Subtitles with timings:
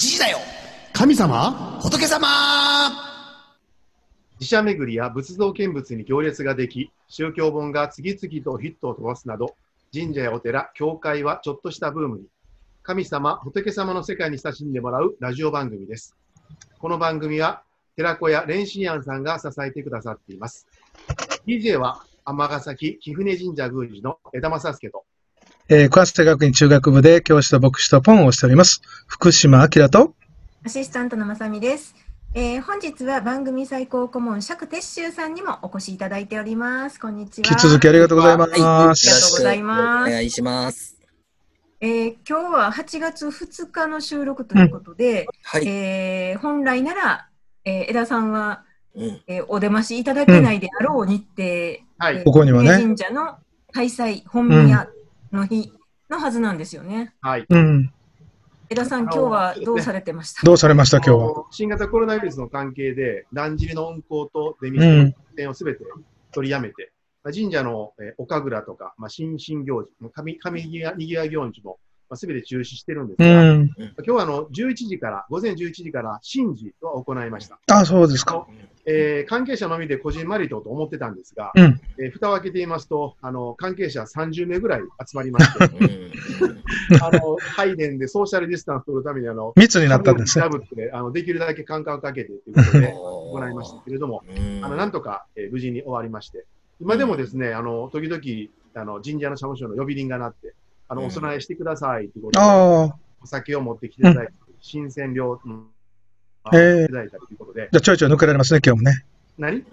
[0.00, 0.38] 時だよ
[0.94, 1.78] 神様？
[1.82, 2.26] 仏様
[4.38, 9.56] 寺社巡りや仏像見物に行列ができ、宗教本が次々とヒットを飛ばすなど、
[9.92, 12.24] 神社やお寺、教会はちょっとしたブームに、
[12.82, 16.16] 神様、仏様の世界に親しんでもらうラジオ番組です。
[16.78, 17.62] この番組は、
[17.94, 20.66] 寺子屋蓮心庵さんが支えてくださっています。
[21.46, 25.04] DJ は、尼崎貴船神社宮司の枝正介と、
[25.72, 28.82] えー、小瀬学院中学部で教師と牧師とポンをしております。
[29.06, 30.14] 福島明と、
[30.66, 31.94] アシスタントのまさみです。
[32.34, 36.98] えー、本日は番組最高顧問釈鉄舟さんにもお越しいただいております。
[36.98, 37.48] こんにちは。
[37.48, 39.34] 引き続きありがとうございまはいありがとす。
[39.34, 40.98] うございますお願いします。
[41.80, 45.68] えー今日は8月2日の収録ということで、はい。
[45.68, 47.28] えー本来なら、
[47.64, 48.64] えー、枝さんは、
[48.96, 49.20] うん。
[49.28, 51.44] えーお出ましいただけないであろう日程、
[51.96, 53.36] はいえーここにはね神社の
[53.72, 54.88] 開催本宮
[55.32, 55.72] の日
[56.08, 57.14] のはずなんですよね。
[57.20, 57.46] はい。
[57.48, 57.92] うん。
[58.68, 60.44] 枝さん、今日はどうされてました？
[60.44, 61.44] どうされました今日は？
[61.50, 65.84] 新型コロナウイルスの関係で、だんじりの運行と出店の出店をすべて
[66.32, 66.92] 取りやめて、
[67.24, 73.70] まあ神社の、えーお神楽とか、まあ、新進行事、神神にぎわにぎわ行事も、まあ、すべて中止してるんですうが、ん。
[73.76, 77.58] 今日はあの11時から、午前11時から神事を行いました。
[77.72, 78.46] あ、そうですか。
[78.90, 81.80] えー関係者のみでこじんまりとと思ってたんですが、うん。
[81.98, 86.12] えー蓋を開けてみますと、あの関係者30名ぐらい集まりまして、うん
[87.02, 90.42] あの拝殿でソーシャルディスタンスを取るためにあの、密になったんですね。
[90.42, 96.44] ダブってあのできるだけ間隔をかけてということで行いましたけれども、うんあのなんとか、えー無事に終わりまして、
[96.80, 98.20] 今でもですね、あの時々
[98.74, 100.54] あの神社の社務所の呼び鈴が鳴って、
[100.88, 103.10] あのうんお供えしてくださいということで。
[103.22, 105.56] お酒を持ってきていただいて、新鮮料、うんあ
[106.52, 109.04] えーいただいたりということで、じゃあちょいちょい抜けられますね、今日もね。
[109.38, 109.56] 何？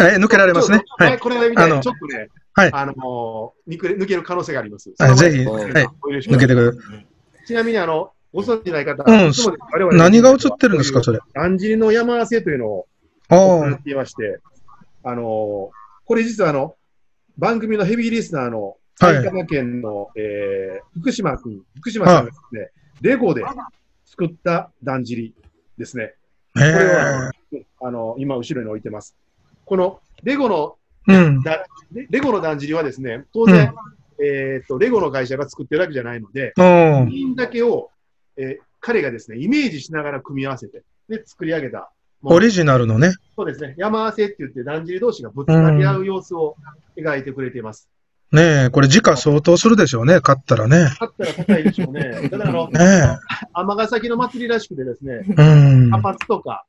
[0.00, 0.82] え抜けられますね？
[0.98, 1.18] はい。
[1.18, 2.70] これみたいにあのちょっとね、はい。
[2.72, 4.92] あの抜け抜ける可能性があります。
[4.98, 6.78] はい、ぜひ、ははい、お許しください抜けてくる。
[7.46, 9.96] ちなみにあの、ご存知ない方、うん。
[9.96, 11.18] 何が映ってるんですか、それ？
[11.34, 12.86] だんじりの山合わせというのを
[13.28, 14.38] あ行あっていまして、
[15.04, 15.24] あのー
[16.04, 16.74] これ実はあの、
[17.38, 19.14] 番組のヘビーリスナーのはい。
[19.14, 22.70] 埼玉県の、えー福島君、福島さんがですね、
[23.00, 23.42] レゴで
[24.04, 25.34] 作っただんじり
[25.80, 26.04] ですね。
[26.04, 26.12] へ
[26.54, 27.64] これはえ。
[27.80, 29.16] あの、今後ろに置いてます。
[29.64, 30.76] このレゴの
[31.08, 31.42] うん。
[31.42, 33.74] だレレゴのだんじりはですね、当然、
[34.22, 37.04] えっと、レゴの会社が作ってるわけじゃないので、うん。
[37.06, 37.90] 部品だけを、
[38.36, 41.92] えー彼がですね、イメージしながら組み合わせて、で、作り上げた
[42.22, 43.12] オリジナルのね。
[43.36, 43.74] そうですね。
[43.78, 46.56] 山合わせって言って、だんじり同士がぶつかり合う様子を
[46.96, 47.88] 描いてくれています。
[48.32, 50.84] ねえ、これ時価相当するでしょうね、買ったらね。
[51.00, 52.28] 勝ったら高いでしょうね。
[52.30, 53.18] た だ、あの、ね
[53.52, 55.34] 尼崎の祭りらしくてですね、え。
[55.36, 55.90] うん。
[55.90, 56.64] 茶髪とか、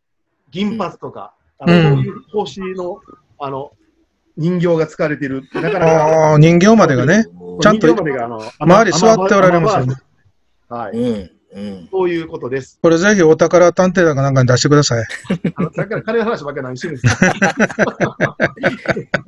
[0.49, 2.99] 銀髪とか、あのうんそういう星の、
[3.39, 3.71] あの、
[4.37, 5.43] 人形が使われている。
[5.53, 7.25] なかなか、ああ、人形までがね。
[7.61, 9.95] ちゃんと周り座っておられますよね。
[10.67, 10.97] はい。
[10.97, 11.31] うん。
[11.53, 11.87] うん。
[11.91, 12.79] そういうことです。
[12.81, 15.05] これぜひお宝探偵団かなんかに出してください。
[15.55, 18.37] あのさっきから金の話ばっかり何してるんですか？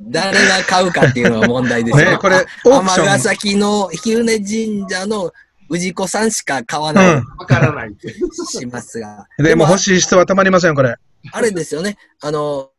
[0.00, 2.04] 誰が買うかっていうのは問題ですよ。
[2.04, 3.20] ねえ、これ、尼ン。
[3.20, 5.32] 崎の日船神社の
[5.70, 8.14] 氏子さんしか買わない、うんわからないって。
[8.50, 9.26] しますが。
[9.38, 10.96] でも欲しい人はたまりませんよ、これ。
[11.32, 11.96] あれですよね。
[12.20, 12.70] あの、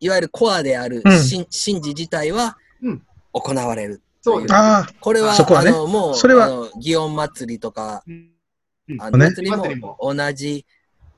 [0.00, 3.02] いわゆるコアであるうん神神事自体はうん
[3.32, 4.00] 行われる。
[4.22, 4.54] そうです。
[4.54, 6.48] ああ、これは、そこはねあの、もう、それは
[6.82, 8.30] 祇園祭りとか、うん
[8.98, 10.64] あの、ね祭りもも同じ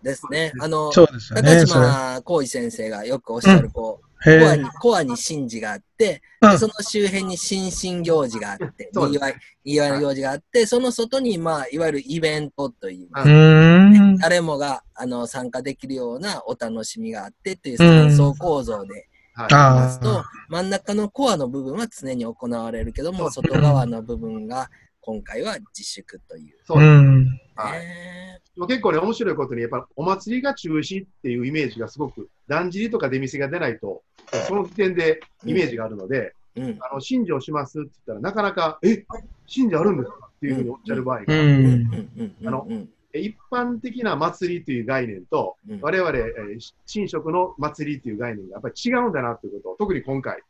[0.03, 0.53] ですね。
[0.61, 1.67] あの、そうですね、それ。
[1.67, 4.65] 島浩二先生がよくおっしゃる、こう、コアに、。
[4.81, 9.35] コアに神事があって、うんその周辺に新進行事があって、そうですにぎわい、
[9.65, 14.17] にぎわいの行事があって、その外に、まあ、いわゆるイベントという、うーん。
[14.19, 24.69] 誰もがあの参加できるようなお楽しみがあってっていううん三層構造ではいますと、あ真ん中のコアの部分は常に行われるけども、そ外側の部分が
[25.01, 26.59] 今回は自粛という。
[26.63, 26.65] あ。
[26.67, 27.42] そううです。
[27.61, 27.65] ん。
[27.65, 27.81] はい。
[27.81, 28.23] ね
[28.57, 34.03] もう結構ね、面白いことに、やっぱお祭りが中止っていうイメージがすごく、だんじりとか出店が出ないと、
[34.47, 36.79] その時点でイメージがあるので、うん。
[36.81, 39.05] あの神事をしますって言ったら、なかなか、え
[39.53, 42.69] 神事あるんですかっていうふうにおっしゃる場合が、あの
[43.15, 45.81] 一般的な祭りという概念と、うん。
[45.81, 50.43] 我々、えー神職の祭りという概念がやっぱり違うんだなということを、特に今回、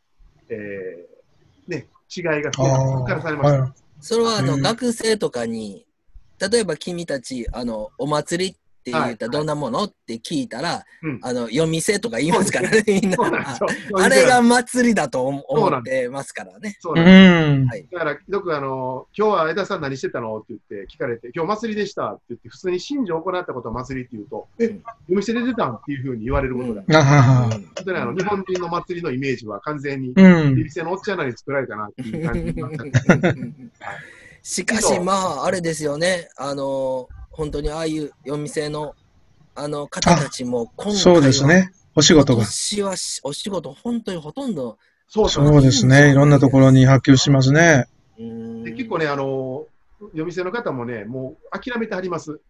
[0.48, 3.38] えーね、違いがすごくあ実感されあ。
[3.38, 3.60] ました。
[3.62, 4.62] はそれはあのうん。
[4.62, 5.86] 学生とかに、
[6.38, 11.20] 例えば君たち、あの、お祭りって言ったらどんなものって聞いたら、うん。
[11.22, 12.50] あの、夜店とか言います。
[12.50, 13.16] からね、みんな。
[13.96, 15.40] あれが祭りだと思
[15.78, 16.76] ってますからね。
[16.80, 17.64] そううなんです。
[17.64, 17.66] ん。
[17.68, 17.86] はい。
[17.92, 24.82] だから、よくあの、今日は枝さん何してたのって言って聞かれて、今日祭りでしたって言って、普通に神事を行ったことを祭りって言うと、えうん、
[25.12, 26.96] お店で出たんっていうふうに言われることが、うん。
[26.96, 27.50] あはは。
[27.50, 30.56] 本当にあの、日本人の祭りのイメージは完全に、うん。
[30.56, 32.90] 出店のおっちゃんらに作られたなっていう感じになったん。
[32.90, 36.28] ですしかし、まあ、あれですよね。
[36.36, 38.94] あの、本当にああいう夜店の
[39.54, 41.72] あの方たちも今回はそうですね。
[41.94, 42.42] お仕事が。
[42.42, 44.78] 今年はしお仕事、本当にほとんど、
[45.08, 46.10] そうそうそうですね。
[46.10, 47.86] いろんなところに波及しますね。
[48.18, 49.66] で結構ね、あの、
[50.14, 52.40] 夜店の方もね、もう諦めてはります。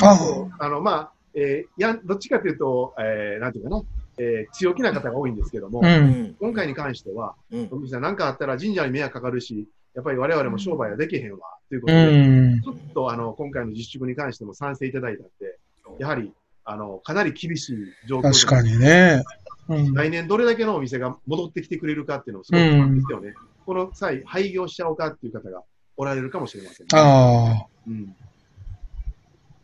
[0.00, 0.18] あ
[0.58, 3.82] あの、まあ、えーやん、どっちかというと、えーなんていうかな、
[4.18, 5.82] えー強気な方が多いんですけども、う。
[5.84, 12.60] うんん今回に関しては、うんお店なんかあったら神社に迷惑かかるし、やっぱり我々も商売はできへんわ、というこうとで、ん。
[12.62, 15.58] ちょっとあの、今回の自粛に関しても賛成いただいたんで、
[15.98, 16.32] やはり、
[16.64, 19.22] あの、かなり厳しい状況で確かにね。
[19.68, 19.94] うん。
[19.94, 23.34] 来年どれだけのお店が戻ってきてくれるかっていうのをすごく不安ですよね。
[23.66, 25.62] この際、廃業しちゃおうかっていう方が
[25.96, 26.88] おられるかもしれません、ね。
[26.94, 28.16] ああ、うん、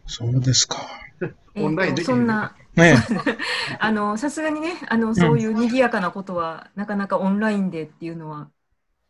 [0.07, 0.79] そうですか。
[1.57, 2.95] オンラインできるそんな、ね
[3.81, 8.49] あの、さすがにね、あの、そういう賑やかなことは、なかなかオンラインでっていうのは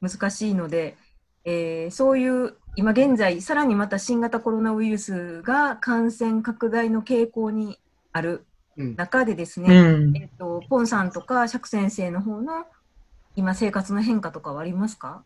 [0.01, 0.97] 難しいので、
[1.51, 7.79] えーそういう、今現在、さらにまた新型コロナウイルスが感染拡大の傾向に
[8.13, 8.45] ある
[8.77, 10.17] うん中でですうね、ん。
[10.17, 12.67] えっと、ポンさんとか釈先生の方の
[13.35, 15.25] 今生活の変化とかはありますか？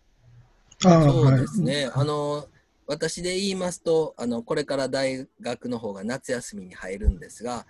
[0.78, 1.90] そうはいですね。
[1.92, 2.46] あの、
[2.86, 7.66] 私で言いますと、あの、これから大学の方が夏休みに入るんですが、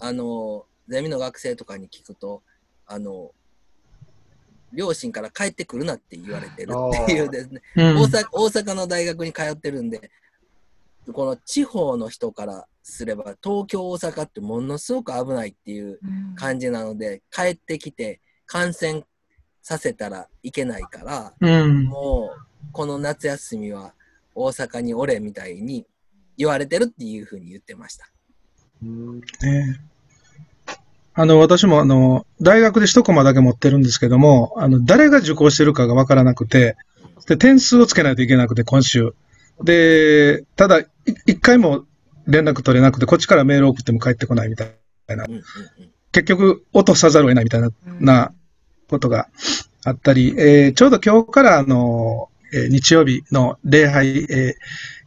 [0.00, 2.42] あの、ゼミの学生とかに聞くと、
[2.86, 3.32] あの、
[4.72, 10.10] 両親から帰ってくるなって言われてるっていうですね、うん大阪大阪の大学に通ってるんで、
[11.12, 15.98] この地方の人からすれば、東京、大阪ってものすごく危ないっていう
[16.36, 19.04] 感じなので、帰ってきて感染
[19.62, 21.84] させたらいけないから、うん。
[21.84, 23.94] もう、この夏休みは
[24.34, 25.86] 大阪におれみたいに
[26.36, 28.08] 言われてるっていうふうに言ってました。
[28.82, 29.20] うん。
[29.20, 29.80] ね
[31.14, 36.76] あの、私もあの、大学で一コマだけ持ってるんですけども、あの、誰が受講してるかがわからなくて、
[37.26, 39.14] で、点数をつけないといけなくて、今週。
[39.62, 40.86] で、ただ、い
[41.26, 41.84] 一回も
[42.26, 44.70] 連絡取れなくて、こっちからメール送っても返ってこないみたい
[45.16, 45.26] な。
[46.12, 48.32] 結局、落とさざるを得ないみたいなうんな
[48.88, 49.28] ことが
[49.84, 54.54] あったり、えーちょうど今日からあの、えー日曜日の礼拝、えー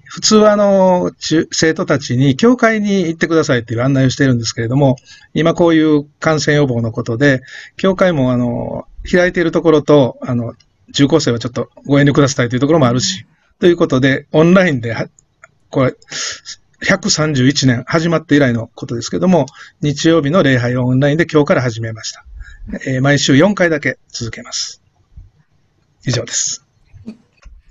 [0.06, 1.12] 普通はあの、
[1.52, 4.96] 生徒たちに教会に行ってくださいっていう案内をしているんですけれども、
[5.34, 7.42] 今こういう感染予防のことで、
[7.78, 10.54] 教会もあの、開いているところと、あの、
[10.94, 13.26] 中高生はちょっとご遠慮くださいというところもあるし、
[13.60, 14.96] ということで、オンラインで、
[15.70, 15.96] これ、
[16.84, 19.48] 131年始まって以来のことですけれども、
[19.82, 22.26] 日曜日の礼拝をオンラインで今日から始めました。
[22.86, 24.82] えー毎週4回だけ続けます。
[26.06, 26.64] 以上です。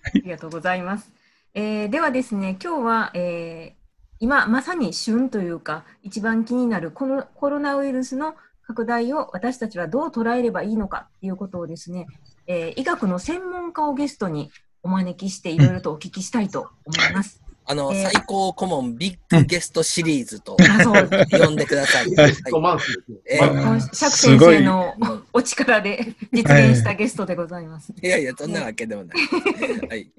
[0.05, 1.14] ありがとうございます。
[1.55, 3.85] えーではですね、今日は、えー
[4.21, 8.35] 今まさに旬というか、一番気になるこのコロナウイルスの
[8.67, 12.07] 拡大を私たちはどう捉えればいいのかということをですね、
[12.47, 14.51] えー医学の専門家をゲストに
[14.83, 17.41] お招きしていろいろとお聞きしたいと思います。
[17.67, 21.11] あの、えー最高顧問ビッグゲストシリーズとあそう
[21.45, 22.11] 呼んでください。
[22.11, 23.19] ゲストマンスですね。
[23.27, 24.95] えまあ今釈す先生の
[25.33, 27.93] お力で実現したゲストでございます。
[28.03, 29.89] いやいや、そんなわけでもない。
[29.89, 30.11] はい。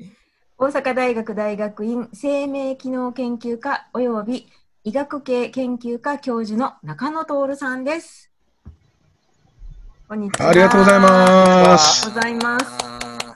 [0.57, 4.47] 大阪大学大学院生命機能研究科および
[4.85, 8.31] 医学系研究科教授の中野徹さんです。
[10.07, 10.47] こんにちは。
[10.51, 12.65] ありがとうございますありがとうございます。
[12.85, 13.35] あ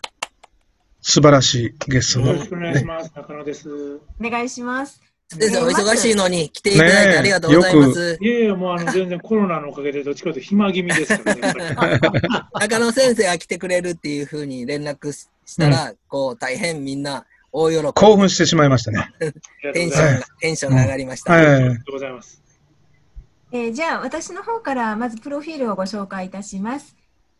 [1.02, 3.12] 素晴らしいゲストのよろしくお願いします。
[3.14, 3.96] 中野です。
[3.96, 5.02] お願いします。
[5.34, 6.24] ー先生、お忙しいの。
[6.24, 8.18] のに来ていただいてありがとうございます。
[8.22, 11.76] いやいや、もうあの全然コロナのおかげでどっちかというと暇気味ですからね。
[12.62, 15.12] 中野先生が来てくれるっていうふうに連絡
[15.50, 17.94] ししたら、こう、大変みんな大喜び。
[17.94, 19.12] 興奮してしまいましたね。
[19.74, 19.98] テンシ。
[19.98, 21.34] ョンが、テンションが上がりました。
[21.34, 21.46] はい。
[21.46, 22.42] ありがとうございます。
[23.52, 26.96] えーじゃあ私の方からまずプロフィールをご紹介いたします。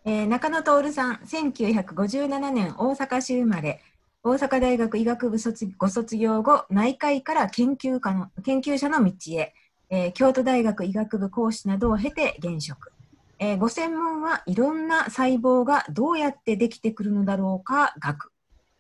[0.06, 3.80] えー中野徹さん、1957年大阪市生まれ、
[4.24, 9.54] 大阪大学医学部卒ご卒業後、内科医から研究家の研究者の道へ、
[9.92, 12.92] えー京都大学医学部講師などを経て現職。
[13.40, 18.32] えーご専門はいろんな細胞がどうやってできてくるのだろうか学。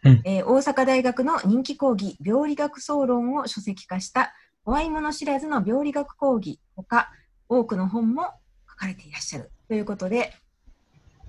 [0.03, 0.21] うん。
[0.25, 7.09] えー大阪大学の人気講義、病理学総論を書籍化した怖いもの知らずの病理学講義ほか、
[7.47, 8.23] 多くの本も
[8.69, 9.49] 書かれていらっしゃる。
[9.67, 10.33] ということで、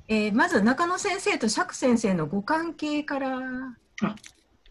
[0.09, 3.39] えーまず中野先生と釈先生のご関係から、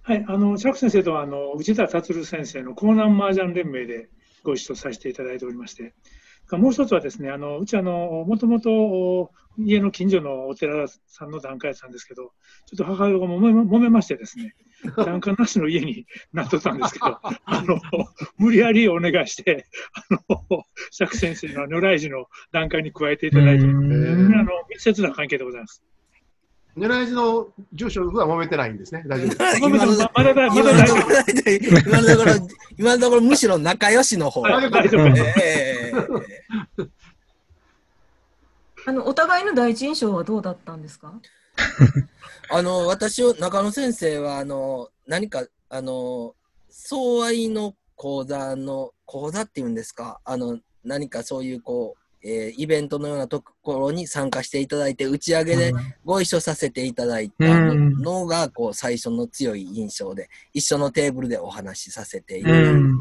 [0.09, 4.09] はい、あの、釈先生とはあの内田達先生の江南麻雀連盟で
[4.43, 5.93] ご一緒させていただいておりまして、
[6.57, 12.31] もう一つはですね、あのうちあの、もともと家の近所のお寺さんの檀家やったんですけど、
[12.65, 14.55] ちょっと母親が揉め揉めましてですね、
[14.97, 17.79] 檀家なしの家に なっとったんですけど、あの
[18.37, 25.83] 無理やりお願いして、あの釈先生の如来寺の檀家に加えていただいて、うあんの密接な関係でございます。
[26.77, 29.03] 狙い図の住所は揉めてないんですね。
[29.05, 29.57] 大丈夫です。
[29.59, 31.15] 今のままだだま今だ大のところ、
[31.67, 34.43] 今のところ、今のところむしろ仲良しの方。
[34.43, 35.23] 大丈夫うんえ
[35.75, 35.78] え
[38.85, 41.13] あのお互いの第一印象はどうだったんですか？
[42.51, 46.35] あの、私を、中野先生は、あの、何か、あの、
[46.69, 55.73] 相愛の講座の、講座っていうんですか、あの、何かそういう、こう、えーイベントのようなところに参加していただいて、打ち上げで
[56.03, 57.93] ご一緒させていただいたうん。
[58.01, 62.97] のが、こう、最初の強い印象で、一緒のテーブルでお話しさせていただいて、うん。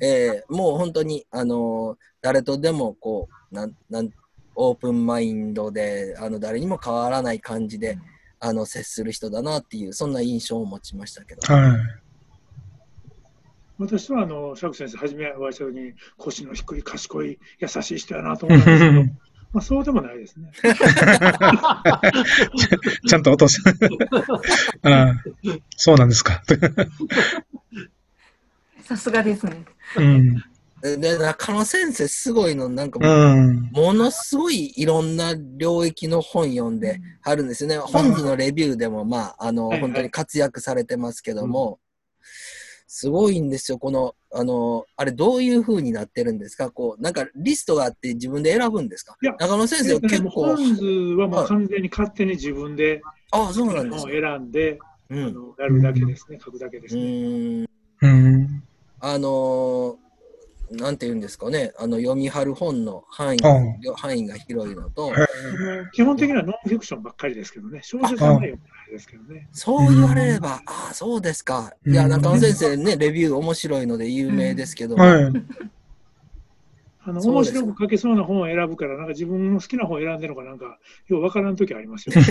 [0.00, 4.10] えーもう本当に、あの誰とでもこうなんなん
[4.54, 7.98] オープンマインドであの誰にも変わらない感じで
[8.38, 11.80] あの接する人だなっていうそんな印象を持ちましたけど、はい。
[13.80, 19.04] 私はあの釈先生、初めお会いしたときに、腰の低い、賢い、優しい人やなと思ったんですけど、
[19.52, 20.52] まあ、そうでもないですね。
[23.08, 23.62] ちゃんと落とす。
[24.82, 25.14] ああ
[25.76, 26.42] そうなんですか。
[28.84, 29.64] さすがですね。
[29.96, 30.36] うん。
[30.82, 33.70] でで中野先生すごいのなんかうもう、ん。
[33.72, 37.78] ものすごいいろんな領域の本読んではるんですよね。
[37.78, 41.80] 本人のレビューでも、まあ、あの、はいはい本当に活躍されてますけども、
[42.92, 43.78] すごいんですよ。
[43.78, 46.72] この、あの、あれどういう風になってるんですか？
[46.72, 49.16] こう、なんかリストがあって自分で選ぶんですか？
[49.22, 50.84] いや中野先生は結構、本図
[51.16, 54.10] はもう完全に勝手に自分でああ、そうなんですか。
[54.10, 55.24] 選んで、うん。
[55.24, 57.02] あのやるだけですね、書くだけでうすね。
[57.02, 57.66] ーん。
[58.02, 58.62] うん。
[58.98, 59.96] あのー
[60.70, 65.12] なんて言うんですかね、あの読み張る本の範囲う範囲が広いのと、
[65.92, 68.56] 基本的にはノンフィクションばっかりですけどね、小説はない
[68.90, 69.48] ですけどね。
[69.52, 71.72] そう言われれば、ああ、そうですか。
[71.84, 75.32] いや、うん中野先生ね、レビュー面白いので有名ですけど、はい。
[77.02, 82.14] あの面白く書けそうな本を選ぶから、なんか自分の好きな本を選んでるのかなんか、ようわからんときありますよ。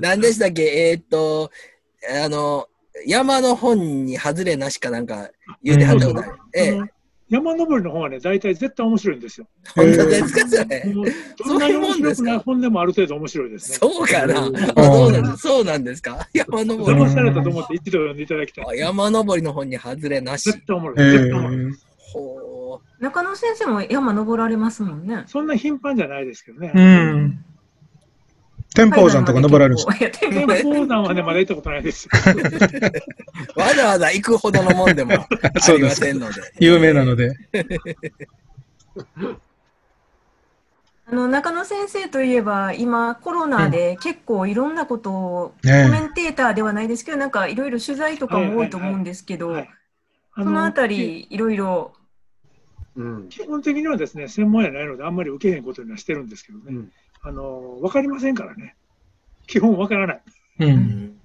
[0.00, 1.50] 何でしたっけ、えーっと、
[2.24, 2.68] あの、
[3.06, 5.30] 山の本に外れなしかなんか
[5.62, 6.32] 言うてはったことある。
[6.54, 6.88] ええあの
[7.30, 9.46] 山登りの本はね、大体絶対面白いんですよ。
[9.74, 10.84] 本当ですか、それ？
[10.92, 11.06] もう
[11.38, 13.78] どんなに面白くない本でもある程度面白いですね。
[13.78, 14.34] そうかな。
[14.34, 15.36] そうなんです？
[15.38, 16.28] そうなんですか？
[16.34, 18.64] 山登り騙されたと思って一度読んでいただきたい。
[18.68, 20.52] あ山登りの本に外れなし。
[20.52, 21.08] 絶対おもろい。
[21.08, 21.56] え絶対おもろい。
[21.56, 21.72] ー
[22.12, 23.02] ほう。
[23.02, 25.24] 中野先生も山登られますもんね。
[25.26, 26.72] そんな頻繁じゃないですけどね。
[26.74, 27.44] うん。
[28.74, 29.94] 天保山とか登られるんですか？
[29.94, 32.08] 天天保山はね、まだ行ったことないです。
[33.56, 35.26] わざわざ行くほどのもんでも あ
[35.72, 36.40] りませんので。
[36.60, 37.32] 有名なので。
[41.04, 49.66] あの中野先生といえば今コロナで結構いろんなことを、ねコメンテーターではないですけどなんかいろいろ取材とかも多いと思うんですけど、
[50.34, 51.92] そのあたりいろいろ
[52.96, 53.28] うん。
[53.28, 56.64] 基本的にはですね、専門やないので、あんまり受けへんことにはしてるんですけどね。
[56.68, 58.76] うんあの、わかりませんからね。
[59.46, 60.22] 基本わからない。
[60.60, 60.66] う。
[60.66, 61.18] うんん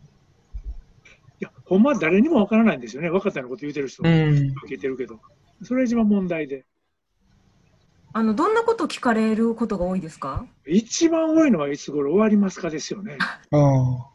[1.39, 3.09] いや、ほんまは誰にもわからないんですよね。
[3.09, 4.53] 分かったようなこと言うてる人、う受ん。
[4.67, 5.19] けてるけど。
[5.63, 6.65] それが一番問題で。
[8.13, 10.45] あのどんなこと聞かれることが多いですか？
[10.65, 13.17] 一番多いのはいつ頃終わりますかですよね。
[13.51, 14.09] あ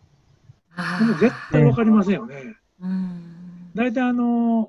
[0.76, 0.98] あ。
[0.98, 2.56] でも絶対わかりませんよね。
[2.80, 4.68] うん大体あの、ま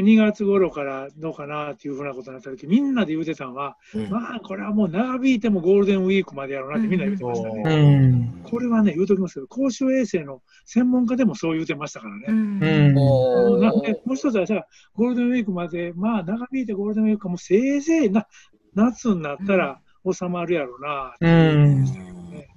[0.00, 7.62] 2月頃からどうかなっていうふうなことになった時みんなで言うてたのは、うんまあこれはもう長引いてもゴールデンウィークまでやろうなってみんな言ってましたね。
[7.64, 8.42] ううん。
[8.44, 12.24] これはね、言うときますけど、公衆衛生の専門家でもそう言うてましたからね。
[12.28, 12.98] うんうん。
[12.98, 18.26] おなんでーもう一つはさ、ゴールデンウィークまで、まあ長引いてゴールデンウィークかもせいぜいな
[18.74, 22.48] 夏になったら収まるやろうなって言ってましたけどね。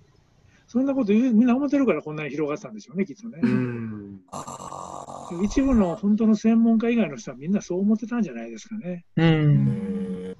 [0.67, 3.39] そんなこと言うみんな思ってるからこんなに広がったんでしょうね、きっとね。
[3.41, 4.20] うん。
[4.32, 9.05] あー一部の本当の専門家以外の人はみんなそう思ってたんじゃないですかね。
[9.15, 9.24] う。
[9.24, 10.38] うんん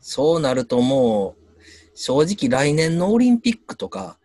[0.00, 1.60] そうなるともう、
[1.94, 4.18] 正直来年のオリンピックとか、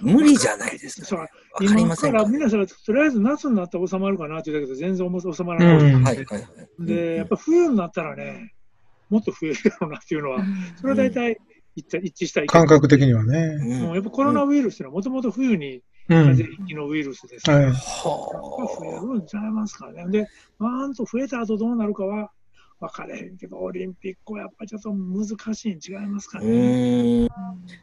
[0.00, 1.28] 無理じゃないですか、そうね。
[1.52, 5.92] わかりませんから皆さん、とりあえず夏になったら収まるかなって言ったけど、全然収まらうない。
[5.92, 6.04] ん。
[6.04, 6.46] はいはいはい。
[6.78, 8.54] で、やっぱ冬になったらね、
[9.08, 10.44] もっと増えるやろうなっていうのは、
[10.76, 11.38] それは大体
[11.74, 13.38] 一致一致した意見感覚的にはね。
[13.38, 15.82] うんもうやっぱコロナウイルスっていうのはもともと冬にうん。
[16.08, 17.66] 風邪ひきのウイルスですから、はい。
[17.66, 20.06] やっぱ増えはるんちゃいますかね。
[20.08, 22.30] で、バーンと増えた後どうなるかは
[22.80, 27.28] 分かれへんけど、オリンピックはやっぱりちょっと難しいに違いますかね。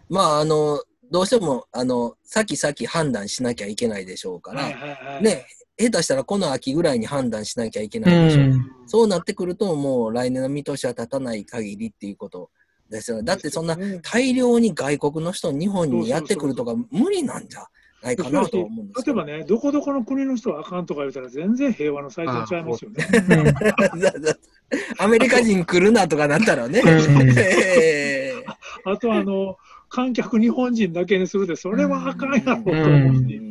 [0.09, 5.23] まあ、あの、どうしても、あの、先々判断しなきゃいけないでしょうから、はいはいはい。
[5.23, 5.45] ね、
[5.77, 8.45] 下手したらこの秋ぐらいに判断しなきゃいけうないでしょう。
[8.45, 8.65] ん。
[8.87, 12.49] そうなってくると、もう来年の見通しは立たない限りっていうこと
[12.89, 13.23] ですよね。
[13.23, 17.65] だってそんなね大量に外国の人日本にやってくるとか無理なんじゃ
[18.03, 19.05] ないかなと思うんです。
[19.05, 23.05] 例えばね、どこどこの国の人はあかんとか言ったら全然平和のサイトにちゃいますよね。
[24.99, 26.81] アメリカ人来るなとかなったらね。
[28.85, 29.57] あとあの、
[29.87, 33.41] 観客日本人だけにするで、それはあかんやろうと思うし、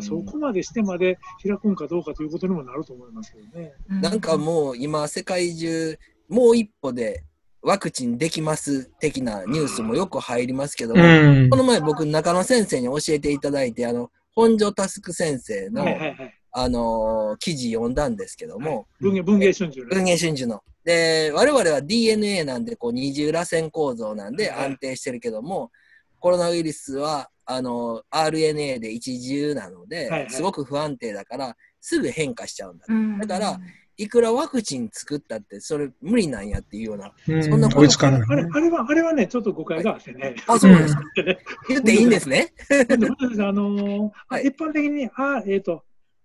[0.00, 3.72] そこまでしてまで開くんかどうかということにもなると思いますけどね。
[3.88, 7.24] なんかもう今、世界中、もう一歩で
[7.62, 11.06] ワクチンできます的なニュースもよく入りますけども、う
[11.46, 16.38] んこの前僕、中野先生に教えていただいて、あの、本庄タスク先生の、はいはいはい。
[16.54, 20.62] あのー記事読んだんですけども、文芸文芸春秋の文藝春秋の。
[20.84, 25.70] で、我々は DNA なんで、こう、二重螺旋構造なんではい安定してるけども、
[26.18, 32.84] コロナウイルスは、あの、RNA で一重なので、はいはいすごく不安定だから、すぐ変化しちゃうんだ。
[32.88, 33.60] うんだから、
[34.02, 37.12] いくらワクチン作ったって、それ無理なんやっていうような。
[37.28, 40.34] うんそんなこと追いつかないあれあれは、あれはね、ちょっと誤解があってね。
[40.46, 41.02] あ、そうですか。
[41.68, 42.52] 言っていいんですね。
[42.70, 42.74] あ
[43.52, 45.84] のー はい一般的に、あえー、と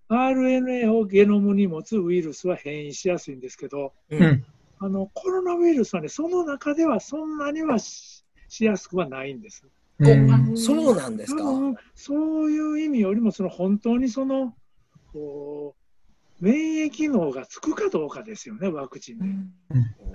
[0.10, 4.18] RNA をゲノムに持つウイルスは変異しやすいんですけど、う。
[4.18, 4.46] うんん。
[4.80, 9.66] あのコロナウイルスはね、その中ではそんなにはししやすくはないんです。
[10.00, 11.44] うんそうなんですか。
[11.44, 14.56] 多分そういう意味よりも、その本当にその
[15.12, 15.77] こう
[16.39, 19.25] 免疫能がつくかどうかですよね、ワクチンで。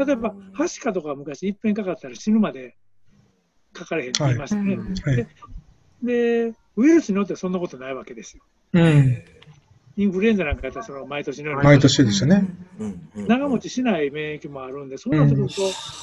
[0.04, 2.76] 例えば、はしかとか昔、いっぺんかかったら死ぬまで
[3.72, 4.76] かかれへんって言いましたね。
[4.76, 5.26] はい。
[6.02, 8.42] で、ウイルスによってはそんなことないわけですよ。
[8.74, 9.24] うん。
[9.96, 12.48] インフルエンザなんかやったらその毎年のように毎年ですよね。
[13.14, 15.54] 長持ちしない免疫もあるんで、そうなってくると、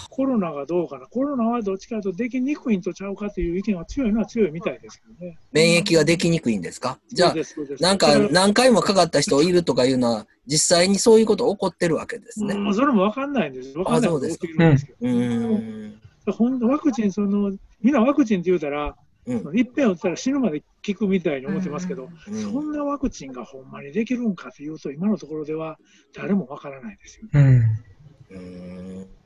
[0.10, 5.38] コロナがどうかな、コロナはどっちかというとできにくいんとちゃうかという意見が強いのは強いみたいですけどね。
[5.52, 7.00] 免疫ができにくいんですか？
[7.12, 7.36] じゃあ、
[7.80, 12.54] なんか何回もかかった人いるとかいうのは、実際にそういうこと起こってるわけですね。
[12.54, 13.74] うんそれも分かんないんです。
[13.74, 14.54] 分かんないんですけど。
[16.68, 18.96] ワクチン、その、みんなワクチンって言うたら、
[19.30, 25.78] うん、いっ打ったら死ぬまで効くみたいに思ってますけど、うん、そんなワクチンがほんまにできるんかというと、今のところでは
[26.14, 27.64] 誰もわからないですよね。
[28.32, 29.20] うん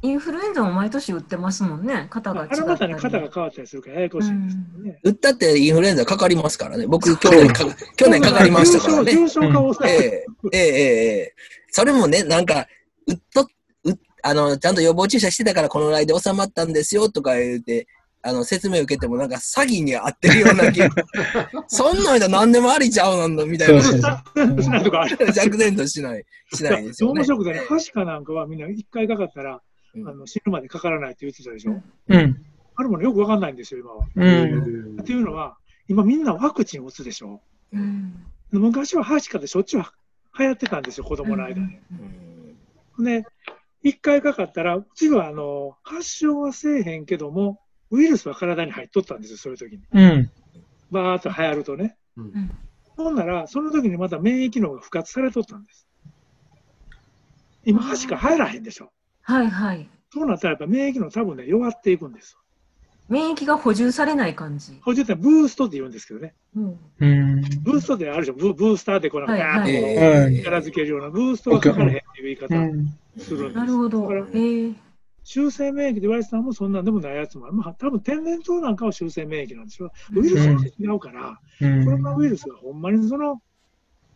[0.00, 2.60] インフルエンザも毎年売ってますもんね、肩が違ったり。
[2.60, 5.00] あれまた、肩が変わったりするからややこしいですけどね。
[5.02, 6.86] 売、うん、ったってインフルエンザかかりますからね。
[6.86, 7.64] 僕、去年か、
[7.96, 9.12] 去年かかりましたからね。
[9.12, 12.68] 重症化を、うん、えー、えー、ええー、それもね、なんか、
[13.08, 13.48] 売っと、
[14.22, 17.88] あの、ちゃんと予防注射してたからこの間で収まったんですよとか言って、
[18.22, 20.80] あの、説明受けてもなんか詐欺に合ってるような気
[21.68, 23.82] そんなんや何でもありちゃうのみたいな。
[23.82, 25.32] そうそうしないとかある。
[25.32, 27.24] 弱点としない、しないですよね面。
[27.24, 29.60] 白くてね、はしかなんかはみんな一回かかったら、
[29.94, 31.80] うんあの死ぬまでかからないって言ってたでしょ？
[32.08, 32.44] うん。
[32.76, 34.06] あれもね、よくわかんないんですよ、今は。
[34.14, 35.00] うん。
[35.00, 35.56] っていうのは、
[35.88, 37.40] 今みんなワクチン打つでしょ？
[37.72, 39.82] うん昔ははしかでしょっちゅう
[40.38, 41.78] 流行ってたんですよ、子供の間に。
[42.98, 43.24] うんで、
[43.82, 49.82] 一回かかったら、次はあの発症はせえへんけども、ウイルスは体に入っとったんですよ、そういう時に。
[49.92, 50.30] うん。
[50.90, 51.96] バーッと流行るとね。
[52.16, 52.50] うん
[52.96, 55.86] ほんなら、その時にまた免疫機能が復活されとったんです。
[57.64, 58.90] 今、はしか入らへんでしょ。
[59.22, 59.88] はいはい。
[60.12, 62.36] そうなったらやっぱ免疫機能多分ね、弱っていくんです。
[63.08, 64.80] 免疫が補充されない感じ。
[64.82, 66.34] 補充ってブーストって言うんですけどね。
[66.56, 67.40] うんうん。
[67.62, 68.34] ブーストってあるでしょ。
[68.34, 72.94] ブブースターでこの、はいはい力づけるような、ブーストがかからへんっていう言い方をうん。
[73.16, 73.56] するんです。
[73.56, 74.12] なるほど。
[74.12, 74.74] えー
[75.30, 77.54] 修正免疫で言われてたのもそんなんでもないやつもある。
[77.54, 79.92] まあ、多分天然痘なんかは修正免疫なんですよ。
[80.14, 83.42] ウイルスは違うから、うんコロナウイルスがほんまにその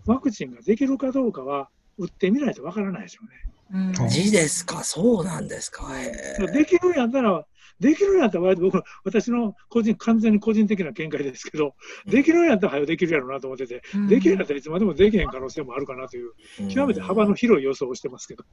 [0.07, 3.91] ワクチンができるかどうかは、打ってみないとわからないでしょうね。
[3.91, 4.09] うんで
[4.49, 5.87] すか、そうなんですか？
[6.55, 7.45] できるんやったら、
[7.79, 11.75] できるんやったら僕、私の個人、完全に個人的な見解ですけど、
[12.07, 16.33] できるんやったら早くできるやろうなと思ってて、うんできるんやったらいつまでもできへん可能性もあるかなという、
[16.71, 18.45] 極めて幅の広い予想をしてますけど。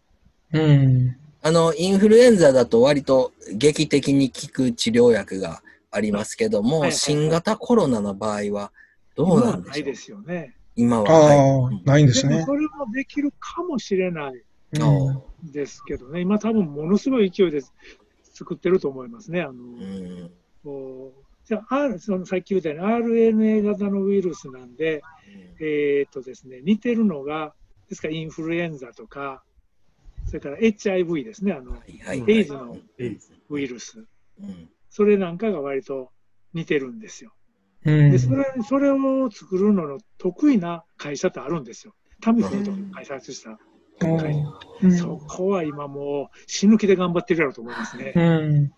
[0.53, 1.17] うん。
[1.41, 8.71] あの、インフルエンザだと割と劇的に効く治療薬がありますけども、はいはい新型コロナの場合は
[9.15, 9.71] どう今なんでしょう？
[9.71, 10.55] はないですよね。
[10.75, 11.09] 今は。
[11.09, 11.33] あは
[11.71, 12.35] いあ、ないんですね。
[12.35, 14.43] でもそれもできるかもしれない
[15.43, 17.61] ですけどね、今多分ものすごい勢いで
[18.33, 19.41] 作ってると思いますね。
[19.41, 20.31] あのうん
[21.45, 25.01] じゃあ、R- そのさっき言ったように RNA 型のウイルスなんで、
[25.59, 27.53] えーっとですね、似てるのが、
[27.89, 29.41] ですからインフルエンザとか、
[30.29, 32.77] それから HIV ですね、あのはいはいエイズの
[33.49, 34.05] ウイルス、
[34.39, 36.11] うんそれなんかが割と
[36.53, 37.31] 似てるんですよ。
[37.85, 41.93] うんでそれそれを作るのの得意な会社ってあるんですよ。
[42.21, 43.59] タミフルとか開発した
[43.99, 44.39] 会社。
[44.81, 48.19] うんそこは今もう死ぬ気で頑張ってるやろうと思いますねう。
[48.19, 48.71] ん。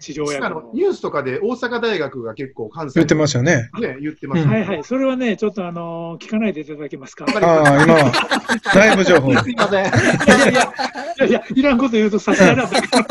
[0.00, 0.46] 治療薬の。
[0.46, 3.70] あのニュースとかで大阪大学が結構関西言ってますよね。
[3.80, 4.84] ね、言ってます、うんはいはい。
[4.84, 7.24] それはね、ちょっとあの聞かないでいただけますか？
[7.24, 8.12] いああ、今は、
[8.74, 9.84] 内部情報、すいません。
[9.84, 10.72] やいやいや、
[11.18, 13.04] いやいや、いらんこと言うと差し上がったけど、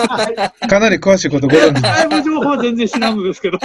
[0.67, 1.81] かなり詳しいことご存知。
[1.81, 3.59] 内部情報は全然知らんのですけど。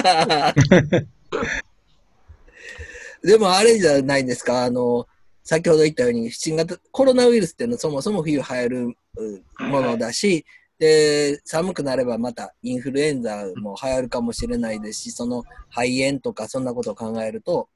[3.22, 5.06] でもあれじゃないですか、あの、
[5.44, 10.44] 先ほど言ったように、新型コロナウイルスっていうのはそもそも冬流行るうものだし、
[10.81, 17.69] で、寒くなればまたインフルエンザも流行るかもしれないですし、その肺炎とかそんなことを考えると、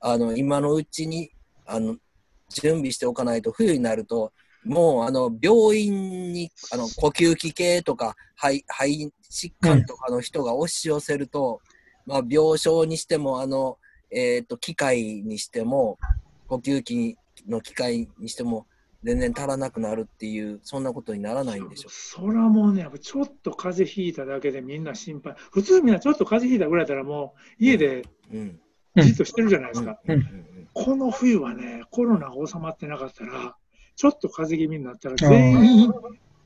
[0.00, 1.32] あの、今のうちに、
[1.66, 1.96] あの、
[2.48, 4.32] 準備しておかないと冬になると、
[4.64, 11.60] もうあの病院にあの呼吸器系とか肺肺疾患とかの人が押し寄せると、
[12.04, 13.78] まあ、病床にしてもあの、
[14.10, 15.98] えー、と機械にしても
[16.48, 18.66] 呼吸器の機械にしても
[19.06, 21.92] 全然足らなくなるっていうそんなことにならないんでしょう。
[21.92, 25.34] それはもうね、ちょっと風邪ひいただけでみんな心配。
[25.52, 28.60] 普通みんなちょっと風邪ひいたぐらいだったらもう家でうん。
[28.96, 29.98] じっとしてるじゃないですか。
[30.72, 33.56] この冬はね、コロナが収まってなかったら、
[33.94, 35.92] ちょっと風邪気味になったら全員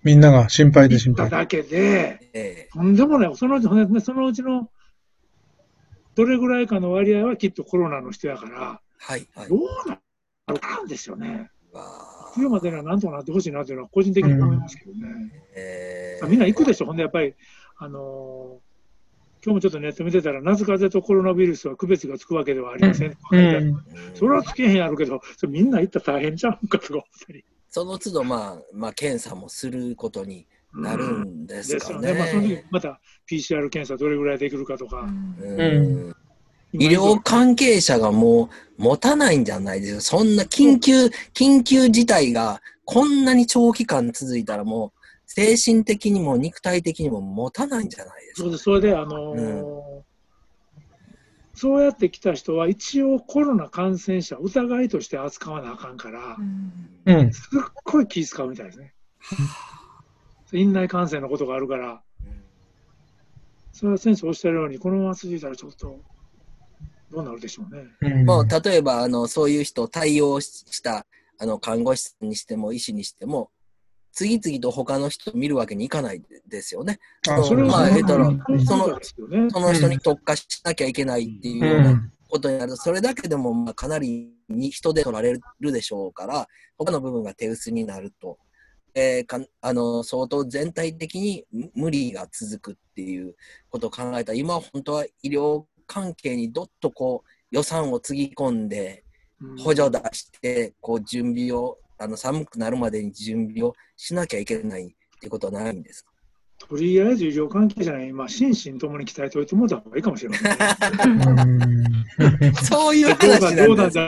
[0.03, 1.31] みんなが心配で行心配。
[1.31, 3.69] だけで、えとんでもない、そのうち
[4.05, 4.69] そのうちの
[6.15, 9.49] どれぐらいかの割合はきっとコロナの人やから、はいはい。
[9.49, 9.99] どうな
[10.49, 11.51] るかんですよね。
[11.73, 14.99] わあ冬までにはなんとかなってほしいなというのは個人的に思いますけどね。
[15.57, 17.35] えーみんな行くでしょ、ほんでやっぱり、
[17.79, 18.71] あのー
[19.43, 23.39] 今日もちょっとネット見てたら、夏風邪とコロナウイルスは区別がつくわけではありませんうん。
[23.39, 27.43] うんそれはつけへんやろうけど、それみんな行ったら大変ちゃうんかとか思ったり。
[27.71, 32.01] その都度、まあ、まあ、検査もすることになるんですかね。
[32.01, 32.19] ですよね。
[32.19, 35.01] まあ、その時また PCR 検査どれぐらいできるかとか。
[35.01, 36.15] うん今
[36.73, 40.01] 医療関係者がもう持たないんじゃないですか。
[40.19, 48.43] そんな緊急、緊急事態がこんなに長期間続いたらもう精神的にも肉体的にも持たないんじゃないですか。
[48.43, 48.65] そうです。
[48.65, 50.11] それで、あのー
[51.61, 57.33] そうやって来た人は一応コロナ感染者疑いとして扱わなあかんから、うん。
[57.35, 58.95] すっごい気使うみたいですね。
[60.55, 62.01] 院内感染のことがあるから、
[63.73, 66.01] それは先生おっしゃるように、このまま続いたらちょっと
[67.11, 67.85] どうなるでしょうね。
[68.03, 71.07] うんもう例えばあのそういう人を対応した
[71.39, 73.51] あの看護師にしても医師にしても
[74.13, 76.99] 次々と他の人を見るわけにいかないですよね。
[77.29, 81.67] あそのその人に特化しなきゃいけないっていうう。
[81.69, 86.47] ようなんことになると、それだけでもまあかなりに人で取られるでしょうから、
[86.79, 88.39] 他の部分が手薄になると、
[88.95, 93.35] えーかあの相当全体的に無無理が続くっていう
[93.69, 99.03] ことを考えたら、今は本当は医療関係にどっとこう予算をつぎ込んで、
[99.41, 99.57] うん。
[99.59, 104.87] 補助出して、こう準備を、あの寒くなるまでに準備をしなきゃいけないっ
[105.19, 106.11] ていうことはないんですか？
[106.69, 111.27] とりあえず医療関係者に、まあ、心身ともに鍛えておいてもらった方がいいかもしれませんね。
[112.21, 112.55] うん。
[112.63, 113.91] そういう話だどうんなん。
[113.91, 114.07] だ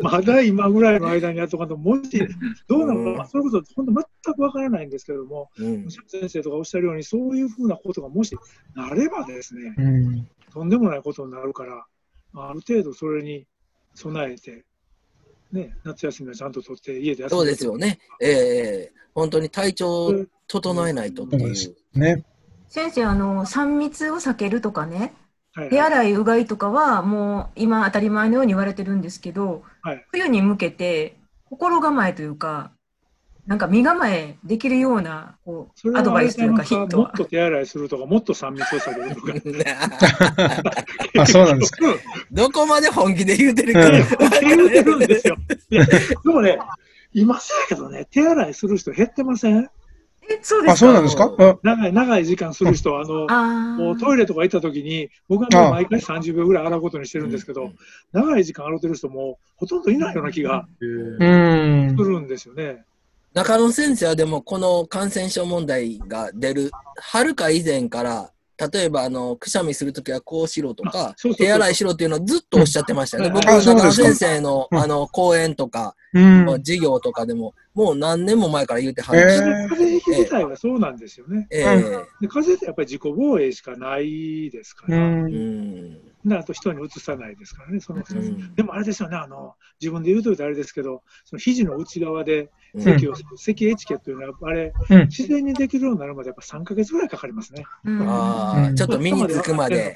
[0.00, 2.10] まだ今ぐらいの間にやっとかんと、もし、
[2.68, 5.88] どうなのか、まあ、そういうこと、本当全くわからないんですけれども、うん。
[5.90, 8.36] 先生とかおっしゃるように、そういうふうなことがもし
[8.76, 11.86] なればですね、うんとんでもないことになるから、
[12.32, 13.46] まあある程度それに
[13.94, 14.64] 備えて、
[15.52, 17.98] ね、夏休みはちゃんと取って、家で休そうですよね。
[18.20, 21.98] ええ本当に体調を整えないとっていう。
[21.98, 22.24] ね。
[22.68, 25.14] 先生、あの、3密を避けるとかね、
[25.54, 32.72] はい手洗い、うがいとかはもう今当たり前のように言われてるんですけど、はい冬に向けて心構えというか、
[33.46, 37.16] なんか身構えできるようなこうアドバイスというか、ヒットはもっ。
[37.16, 40.72] と手洗いするとか、もっと3密を避けるとか。
[41.22, 41.78] あ、そうなんですか。
[42.30, 43.86] どこまで本気で言うてるか。
[43.88, 43.92] うん
[44.42, 45.36] 言うてるんですよ。
[45.70, 45.80] で
[46.24, 46.58] もね、
[47.12, 49.68] 今さやけどね、手洗いする人減ってません？
[50.30, 51.34] え、そうですあ、そうなんですか？
[51.36, 57.72] あ長い、長い時間する人は、あの、あもうトイレとか行った時に、僕はもう毎回30秒ぐらい洗うことにしてるんですけど、
[58.12, 62.04] 長い時間洗ってる人もほとんどいないような気がうんす。
[62.04, 62.84] るんですよね。
[63.34, 68.30] 中野先生はでもこの感染症問題が出るはるか以前から
[68.72, 73.28] 例えばあのくしゃみするときはこうしろとあかそうそうそう手洗いしろっていうのをずっとおっしゃってましたよね。
[73.30, 76.46] うん僕あそうですか中野先生のうんあの講演とかうん。
[76.58, 81.46] 授業とかでももう何年も前から言ってはえるし、ー風邪ひき自体はそうなんですよね。
[81.50, 81.64] ええ
[82.20, 84.90] で風邪ってやっぱり自己防衛しかないですかう。
[84.90, 85.26] ら、うん
[85.94, 88.16] んであと人にうつさないですからね、その2つ。
[88.16, 97.64] うんでもあれですよね、あの自分で言うといてあれですけど、その肘の内側でうん咳をする、咳エチケットというのは、あれ、うん自然にできるようになるまでやっぱ3ヶ月ぐらいかかりますね。
[97.84, 99.94] うんああちょっと身につくまで。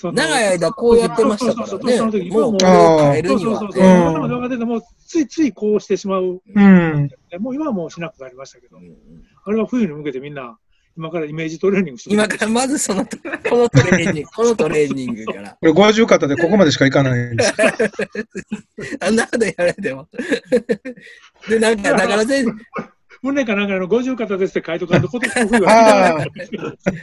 [0.00, 2.30] 長い間こうやってましたからそうそうそうその時ね。
[2.30, 3.82] もう変えるにはそうそうそうそう。
[3.82, 6.40] うん頭でも、ついついこうしてしまう。
[6.54, 7.10] うん。
[7.40, 8.96] もう今はもうしなくなりましたけどう、ん
[9.44, 10.56] あれは冬に向けてみんな、
[10.98, 17.54] 今からイメージトレーニングして今からまずそのこのトレーニング このトレーニングからこれ50肩でここまでしかいかないんです。
[18.98, 20.08] あんなことやられても。
[21.48, 22.52] で、なんか、だから先生、
[23.22, 26.26] 胸かなんかの50肩ですって書いとかんと、今年の冬はああ、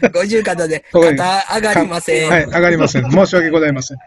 [0.10, 2.30] 50肩で肩上がりません。
[2.30, 3.08] はい、上がりません。
[3.12, 3.98] 申し訳ございません。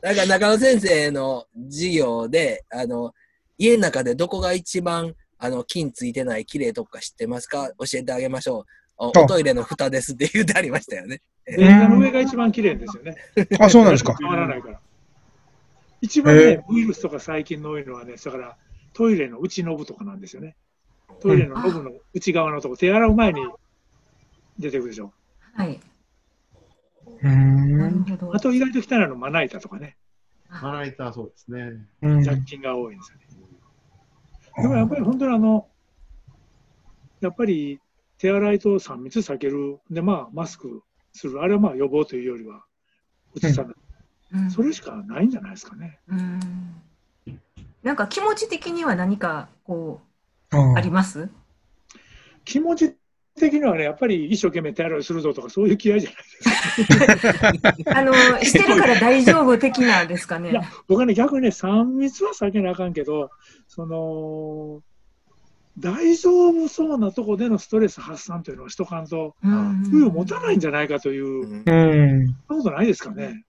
[0.00, 3.12] なんか中野先生の授業で、あの、
[3.58, 7.70] 家の中でどこが一番、あの、菌ついてない綺麗とか知ってますか？
[7.78, 8.81] 教えてあげましょう。
[9.04, 11.20] おトイレの蓋ですって言ってありましたよね。
[11.46, 13.16] 映画の上が一番綺麗ですよね。
[13.58, 14.14] あ、そうなんですか。
[14.16, 14.80] 変わらないから。
[16.00, 18.56] 一番へね、ウイルスとか細菌の多いのはね、だから
[18.92, 20.56] トイレの内ノブとかなんですよね。
[21.20, 23.44] トイレのノブの内側のとこ、手洗う前に
[24.58, 25.12] 出てくるでしょ。
[25.54, 25.80] はい。
[27.22, 27.78] うーん。
[27.78, 28.38] なるほどあ。
[28.38, 29.96] と意外と汚いのまな板とかね、
[30.48, 31.72] まな板はそうですね。
[32.02, 33.22] うん雑菌が多いんですよね。
[34.62, 35.66] でもやっぱり本当にあの、
[37.20, 37.80] やっぱり
[38.22, 42.62] 手洗いと3密避ける、でまあマスクする、あれはまあ予防というよりは、
[43.34, 43.74] うつさない、
[44.34, 45.98] うんそれしかないんじゃないですかね。
[46.08, 46.40] うん
[47.82, 50.00] なんか気持ち的には何かこ
[50.52, 51.28] うああります？
[52.44, 52.94] 気持ち
[53.34, 56.22] 的にはね、やっぱり一生懸命手洗いするぞとか、そういう気合いじゃない
[57.18, 57.98] ですか。
[57.98, 58.12] あの、
[58.44, 60.62] してるから大丈夫的なんですかねいや。
[60.86, 63.30] 僕はね、逆にね、3密は避けなあかんけど、
[63.66, 64.82] その、
[65.78, 69.06] 大丈夫そうなとこでのストレス発散というのはしとかん。
[69.06, 69.34] と、
[69.90, 72.26] 冬を持たないんじゃないかという、そ、うん。
[72.26, 73.44] なことないですかね。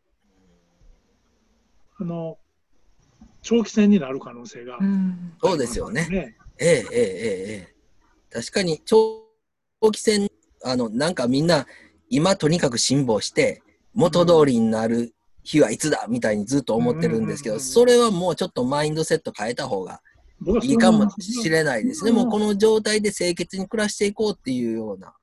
[1.99, 2.37] あの、
[3.41, 6.07] 長期戦になる可能性が、ねうん、そうですよね。
[6.11, 7.73] ええええええ。
[8.31, 9.25] 確かに長
[9.91, 10.29] 期戦、
[10.63, 11.67] あの、なんかみんな、
[12.09, 13.61] 今とにかく辛抱して、
[13.93, 20.01] 元通りになる日はいつだみたいにずっと思ってるんですけど、それはもうちょっとマインドセット変えた方が
[20.63, 22.11] いいかもしれないですね。
[22.11, 22.17] うん。
[22.17, 25.13] もうこの状態で清潔に暮らしていこうっていうような。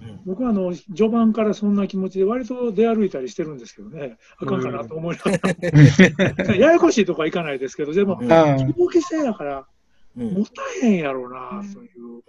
[0.00, 0.20] うん。
[0.24, 9.66] 僕はあの序盤からそんな気持ちで割と出歩いたりしてるんですけどね、あかんかなと思いながら、ややこしいとこはいかないですけど、でも、長期戦やから、
[10.16, 10.34] うん。
[10.34, 12.22] 持たへんやろうな、そういう。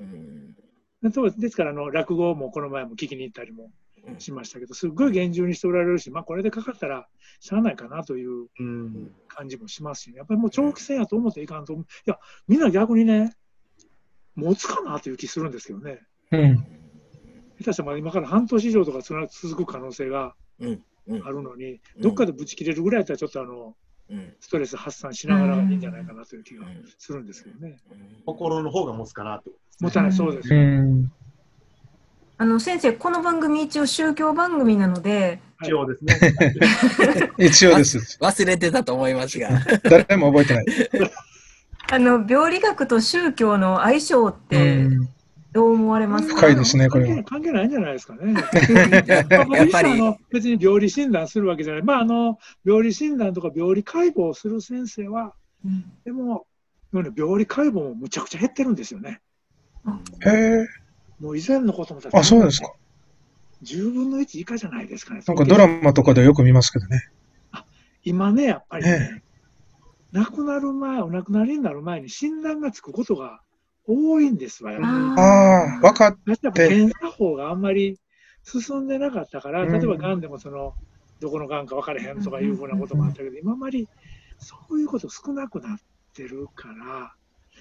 [1.27, 3.71] うですからあの、落語もこの前も聞きに行ったりも
[4.19, 7.07] しましたけど、すっごい厳重にしておられるし、まあ、これでかかったら
[7.39, 9.11] しゃあないかなといううん。
[9.27, 12.17] 感じもしますし、ね、やっぱりもう長期戦やと思っていかんと、いや、
[12.47, 13.35] みんな逆にね、
[14.35, 16.57] 持つかなという気するんですけどね、うん。
[17.59, 20.65] 下手したら今から半年以上とかつな続く可能性があ
[21.29, 23.75] るのに、うんどっかでぶち切れるぐらいだったら、ちょっとあの
[24.09, 27.77] うんストレス発散しながらいいんじゃないかなという気がうんするんですけどね。
[28.25, 29.89] 心の方が持つかなってことですね。
[29.89, 30.63] 持たない、そうですうよ。
[30.83, 31.11] ん。
[32.39, 36.15] あの先生、この番組一応宗教番組なので、一応ですね。
[37.39, 38.19] 一応です。
[38.21, 39.49] 忘れてたと思いますが。
[39.83, 40.65] 誰も覚えてない。
[41.89, 45.09] あの病理学と宗教の相性っうてん。
[45.51, 46.35] どう思われますか？
[46.35, 48.33] 深いですねこれは関係ないんじゃないですかね。
[49.07, 49.21] や
[49.63, 55.33] っぱりの別に病理診断するわけじゃない、まあ、あの病理診断とか病理解剖をする先生は、
[55.65, 56.45] うんでも、
[56.93, 59.21] 病理解剖もむちゃくちゃ減ってるんですよね。
[60.23, 60.67] へえ。
[61.19, 62.71] もう以前のこともだってあ、そうですか。
[63.63, 65.23] 10分の1以下じゃないですかね。
[65.25, 67.01] なんかドラマとかでよく見ますけどね。
[68.03, 69.27] 今ね、やっぱりね、え
[70.11, 73.41] 亡くなる前、お亡くなりになる前に診断がつくことが
[73.85, 74.79] 多いんですわよ。
[74.83, 77.99] ああ、分かっやっぱ検査法があんまり
[78.43, 80.73] 進んでなかったから、うん例えばがんでもその、
[81.19, 83.87] どこのがんか分からへんとかいうふうなこともあったけど、今あまり
[84.37, 85.77] そういうこと少なくなっ
[86.13, 87.13] てるから、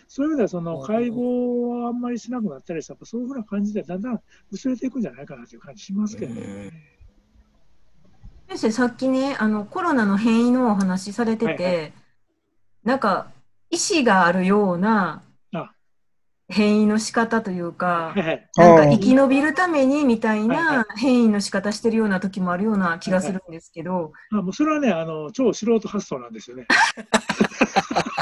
[0.09, 6.73] そういう意味ではその解剖はあんまりしなくなったりしたら、やっぱそういうふうな感じでだんだん薄れていくんじゃないかなという感じしますけどね。
[8.49, 11.89] 先生、さっきね、あのコロナの変異のお話されてて、はいは
[12.85, 13.33] なんか
[13.71, 15.73] 意思があるようなあ。
[16.49, 18.15] 変異の仕方というか。
[18.57, 26.69] なんか生き延びるためにみたいな変異の仕方してるような時もあるような気がするんですけど、あもうそれはねあの、超素人発想なんですよね。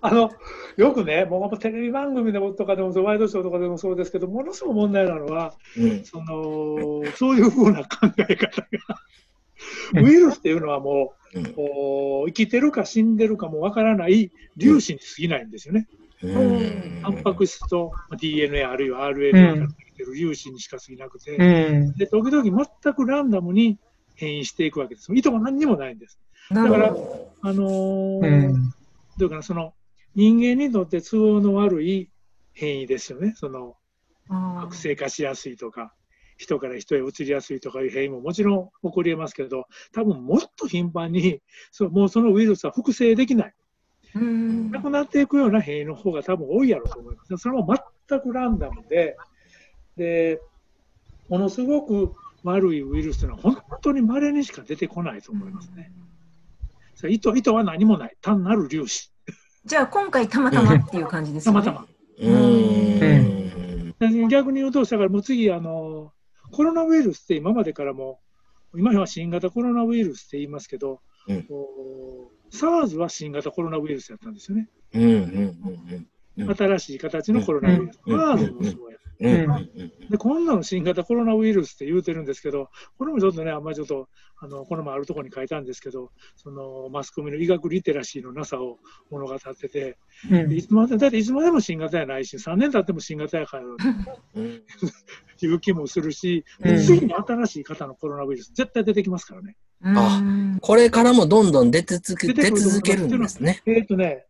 [0.00, 0.30] あの
[0.76, 8.68] よくね、もうテレビ番組でもとかでも、ワイドショーとかでもそうですけど、ものすごく問題なのは、うんそのそういうふうな考え方が、
[9.94, 11.54] うんウイルスっていうのはもう、うん
[12.26, 15.88] 生きてるか死んでるかもわからない粒子に過ぎないんですよね。
[16.22, 21.92] うんタンパク質とまあ DNA あるいは RNA からできてる粒子にしか過ぎなくて、うん。
[21.94, 23.78] で時々全くランダムに
[24.16, 25.14] 変異していくわけです。
[25.14, 26.18] 意図も何にもないんです。
[26.50, 28.74] だからほあのーうん。
[29.18, 29.74] どうかな、その
[30.14, 32.10] 人間にとって都合の悪い
[32.52, 33.34] 変異ですよね。
[33.36, 33.76] その
[34.28, 35.94] 悪性化しやすいとか、
[36.36, 43.54] 人から人へ移りやすいとかいう変異ももちろん起こり得ますけど、多分もっと頻繁に、そうもうそのウイルスは複製できない。
[44.14, 47.36] なくなっていくような変異の方が多分多いやろうと思います。
[47.36, 47.66] それも
[48.08, 49.16] 全くランダムで、
[49.96, 50.40] で、
[51.28, 55.74] ものすごく悪いウイルスというのは本当に稀にしか出てこないと思いますね。
[55.74, 56.13] それ
[57.08, 58.16] 意図意図は何もない。
[58.20, 59.10] 単なる粒子。
[59.64, 61.62] じゃあ今回たまたまっていう感じですよね。
[61.62, 61.86] たまたま。
[62.20, 66.12] うん逆に言うと、だからもう次、あの、
[66.50, 68.20] コロナウイルスって今までからも、
[68.76, 71.46] 今は新型コロナウイルスって言いますけど、うん
[72.52, 74.68] SARS は新型コロナウイルスやったんですよね。
[74.94, 76.56] うんうんうんうん。
[76.56, 78.00] 新しい形のコロナウイルス。
[78.06, 79.68] うん SARS もそうんうんうん。
[80.10, 84.08] で、今度の新型コロナウイルスって言うてるんですけど、これもちょっとね、あんまりちょっと、
[84.40, 88.78] あの、この前あるところに書いたんですけど、その、マスコミの医学リテラシーのなさを
[89.10, 89.96] 物語ってて、
[90.30, 90.48] うん。
[90.48, 94.62] でいつまで、だっていつまでも新型やないし、3年経っても新型やから、うん。
[95.40, 96.78] いう気もするし、うん。
[96.78, 99.56] 次に新しい型のコロナウイルス、絶対出てきますからね。
[99.82, 100.58] あうん。
[100.60, 103.62] これからもどんどん出続け出続けるんですね。
[103.66, 104.26] えっ、とね、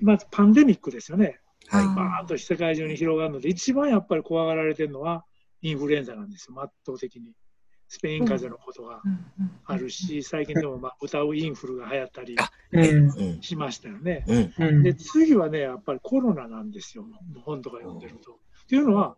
[0.00, 1.40] まずパンデミックですよね。
[1.68, 1.86] はい。
[1.86, 5.24] バーンと世界中に広がるので、一番やっぱり怖がられてるのは
[5.62, 7.32] インフルエンザなんですよ、圧倒的に。
[7.88, 9.02] スペイン風邪のことが
[9.66, 12.36] あるし、最近でもまあ歌うインフルが流行ったり
[13.40, 14.24] しましたよね。
[14.82, 17.04] で、次はね、やっぱりコロナなんですよ、
[17.44, 18.32] 本とか読んでると。
[18.64, 19.16] っていうのは、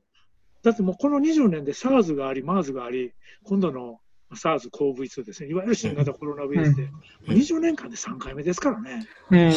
[0.62, 3.12] だってもうこの20年で SARS があり、MERS があり、
[3.44, 4.00] 今度の
[4.34, 6.90] SARS-CoV-2 ですね、いわゆる新型コロナウイルスで、
[7.28, 7.36] うん。
[7.36, 9.06] 20年間で3回目ですからね。
[9.30, 9.52] うん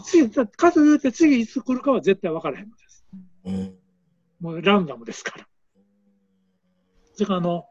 [0.00, 3.04] 次、だかというて次いつ来るかは絶対分からへんのです。
[3.44, 3.74] うん
[4.40, 5.48] もうランダムですから。
[7.14, 7.64] それからあの、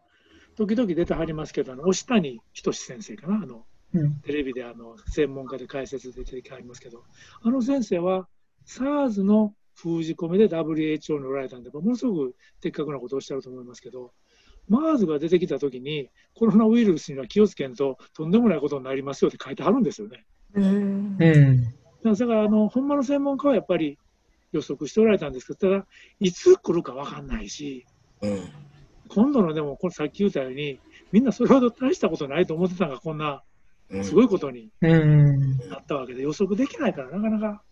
[0.58, 7.04] 時々出てはりますけど、あの、押谷仁先生かな、あの、うんテレビであの専門家で解説で出てはりますけど、
[7.42, 8.28] あの先生は
[8.66, 14.12] SARS の封じ込めで WHO におられたんで、ものすごく的確なことをおっしゃると思いますけど、
[14.70, 20.26] MERS が出てきたときに、コロナウイルスには気をつけんと、とんでもないことになりますよって書いてあるんですよね。
[20.54, 23.98] うんうんだからあの、ほんまの専門家はやっぱり
[24.52, 25.88] 予測しておられたんですけど、ただ、
[26.20, 27.86] いつ来るか分かんないし、
[28.22, 28.50] うん。
[29.10, 30.80] 今度のでも、これさっき言ったように、
[31.12, 33.44] みんなそれほど大したことないと思ってたのが、こんな
[33.90, 34.04] うん。
[34.04, 35.58] すごいことにうん。
[35.70, 37.64] なったわけで、予測できないから、なかなか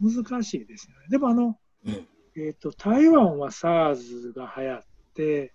[0.00, 1.06] 難しいですよね。
[1.10, 2.08] でもあの、うん。
[2.36, 4.80] えーと、台湾は SARS が流行っ
[5.14, 5.52] て、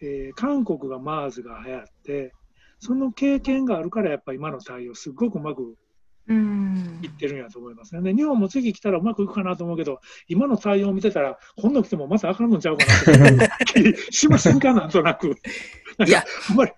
[0.00, 2.32] えー韓国が MERS が流行って、
[2.78, 5.74] その経験があるから、やっぱり今の対応、すっごくうまく
[6.28, 7.00] うん。
[7.02, 8.02] いってるんやと思いますね。
[8.02, 12.84] で、日本も次来たらうまくいくかなと思うけど、今の対応を見てたら、今度来てもまたあかんのちゃうか
[13.16, 13.94] なって。
[14.10, 15.34] 気しませんか、なんとなく。
[16.06, 16.72] いや、あんまり。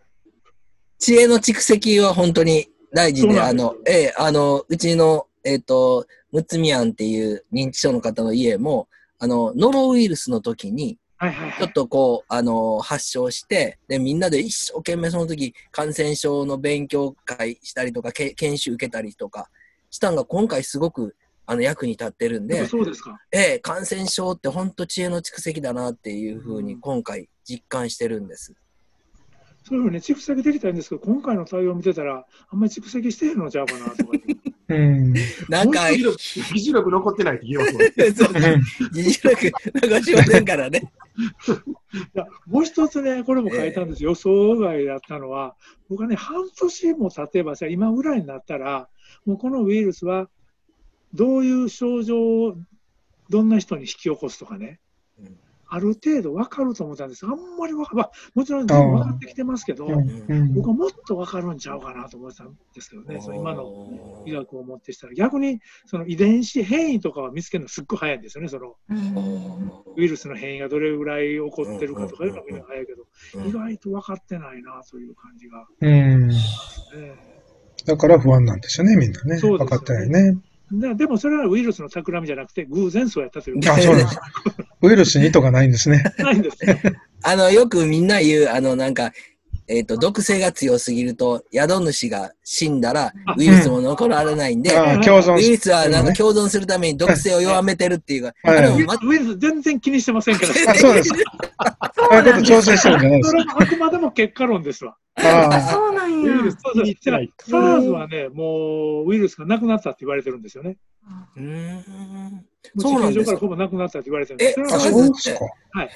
[0.98, 3.42] 知恵の蓄積は本当に大事で、です。
[3.42, 11.72] あの、ええ、あの、うちの、えっ、と、むつみやんっていう認知症の方の家も、あの、ノロウイルスの時に、はいはいはいちょっ。
[11.72, 19.50] とこう、あの、発症して、で、みんなで一生懸命その時、感染症の勉強会したりとか、け研修受けたりとか
[19.90, 23.20] したんが、今回すごく、あの、役に立ってるんでそうですか。
[23.32, 28.54] ええ、感染症って本当知恵の蓄積だなっていうふうに今回実感してるんです。
[29.64, 34.12] そういうふうに蓄積できたんですけど、今回の対応を見てたら、あんまり蓄積してへんのちゃうかなとか。
[34.70, 35.14] うん。
[35.48, 37.92] なんか、議事力議事力残ってないって言いますもんね。
[38.14, 38.32] そう
[38.94, 40.92] 自治力残しませんからね。
[42.46, 45.56] もう一つね、これも書いたんです、予想外だったのは、
[45.88, 48.88] 僕はね、半年も経てばさ、今ぐらいになったら、
[49.26, 50.28] もうこのウイルスは、
[51.12, 52.56] どういう症状を
[53.28, 54.89] どんな人に引き起こすとかね、うん
[55.70, 57.24] ある程度分かると思ったんです。
[57.24, 69.94] あんまり分か、まあ、もちろん全部分かってきてますけど、うん僕はもっと分かるんちゃうかなと思ってたんですけどね、その今の医学をもってしたら、逆にその遺伝子変異とかは見つけるのすっごい早いんですよね、そのうん。
[69.96, 73.48] ウイルスの変異がどれぐらい起こってるかとかいうのがみんな早いけど、うん。
[73.48, 76.28] 意外と分かってないなという感じが、うん。
[76.28, 76.34] ね。
[77.86, 79.36] だから不安なんですよね、みんなね。
[79.36, 79.40] ね。
[79.40, 80.38] 分かってないね。
[80.72, 84.20] ででもそれはウイルスの企みじゃなくて、偶然そうやったというあ、そうなんです。
[84.82, 86.02] ウイルスに意図がないんですね。
[86.18, 86.80] ないんですね。
[87.22, 89.12] あの、よくみんな言う、あの、なんか、
[89.68, 101.10] えっ、と、毒性が強すぎると、宿主が死んだらあ、ウイルスも残られないんで、あ共存ウイルスはなんかね共存するために毒性を弱めてるっていうか、はいあれもまウイルスウイルス全然気にしてませんから、あ、そうです。
[101.10, 101.22] そうい
[102.30, 104.96] うこと調整してるんじゃないですそれもあくまでも結果論ですわ。
[105.20, 105.48] か。
[105.48, 110.76] ああそうなんやウイルス、SARS はね、もうウイルスがなくなったって言われてるんですよね。
[111.36, 112.46] うーん。
[112.74, 115.40] もそうなんですか地球上からほぼなくなったって言われてるんですえそうですか。
[115.72, 115.90] はい。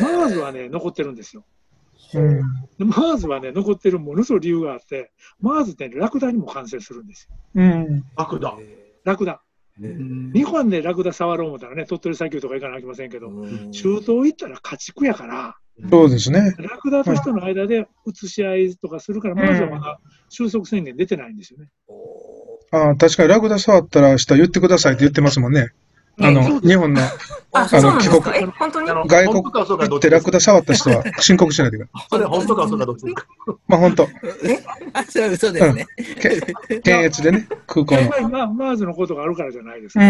[0.00, 1.44] MERS はね、残ってるんですよ。
[2.14, 2.40] うん。
[2.78, 7.36] で MERS はね、残ってるものすごい理由があって、MERS って、ね、ラクダにも感染するんですよ。
[7.54, 8.04] うん。
[8.16, 8.56] ラクダ。
[9.80, 15.56] うん日本でラクダ触ろう思ったらね、鳥取砂丘とか行かなきゃいけませんけど、うん中東行ったら家畜やから、
[15.90, 16.54] そうですね。
[16.58, 21.68] ラクダと人の間で移し合いとかするから、まずはまだ収束宣言出てないんですよね。
[22.72, 25.68] ああ、確かにラクダ触ったら明日言ってくださいって言ってますもんね。
[26.20, 27.00] あの、日本の
[27.54, 28.16] あ、そうなんですか？
[28.16, 28.90] 帰国え、本当に？
[28.90, 32.06] あの外国行ってラクダ触った人は申告しないでください。
[32.10, 33.26] それ本当か嘘かどっちか？
[33.68, 34.02] まあ本当、
[34.94, 35.86] あ、それは嘘ですね。
[36.82, 40.00] 検閲でね、空港のまあ MERS のことがあるからじゃないですか。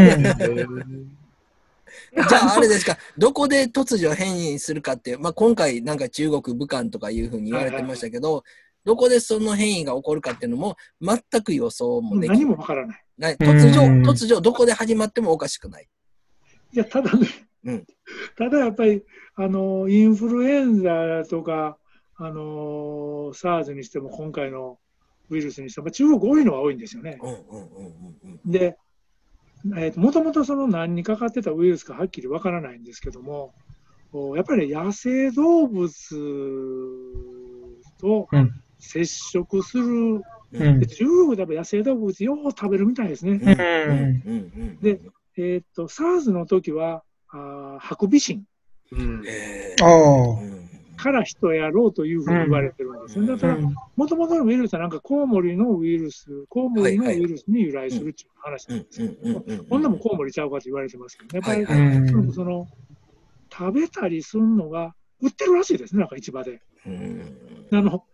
[2.22, 2.28] うん。
[2.28, 8.44] じゃあ、あれですか、どこで突如変異するかって、まあ、今回、なんか中国、武漢とかいうふうに言われてましたけど、
[8.84, 13.04] どこでその変異が起こるかっていうのも全く予想もでき何もわからない。
[13.18, 13.36] ない。
[13.36, 15.88] 突如、うん突如どこで始まってもおかしくない。
[16.72, 17.28] いや、ただね、
[17.64, 17.86] うん
[18.36, 19.02] ただやっぱり、
[19.34, 21.76] あの、インフルエンザとか、
[22.16, 24.78] あの、SARS にしても今回の
[25.28, 27.18] ウイルスにしても、中国多いのは多いんですよね。
[27.22, 27.86] うんうんうん
[28.24, 28.50] うんうん。
[28.50, 28.78] で、
[29.76, 33.54] えーともともとその何にかかってたウイルスかはっきりわからないんですけども、
[34.12, 35.88] おやっぱり野生動物
[38.00, 38.50] とうん。
[38.80, 40.78] 接触する、うん。
[40.78, 43.32] で中国でやっぱ野生動物よう食べるみたいですね。
[43.32, 43.48] うん。
[43.50, 43.52] うん。
[43.52, 44.80] うんうん。
[44.80, 45.00] で
[45.36, 48.44] えっ、と、SARS の時は、あーハクビシン。
[48.92, 49.24] うん。
[49.28, 49.88] えああ。
[49.88, 50.57] うん
[50.98, 53.22] から人やろうというふうに言われてるんですよ。
[53.22, 53.56] うんだから、
[53.96, 59.64] もともとのウイルスはなんかコウモリのウイルス、コウモリのウイルスに由来するっていう話うなんんですうんけど。
[59.64, 62.66] こんなもんコウモリちゃうかと言われてますけど、やっぱり、はいはいうんその
[63.50, 66.60] 食べたりするのが売ってるらしいですね、なんか市場で。
[66.86, 67.36] うん
[67.72, 68.04] あの